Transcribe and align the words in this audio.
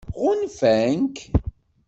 Ɣunfan-k? 0.21 1.17